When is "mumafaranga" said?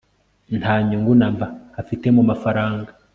2.15-2.91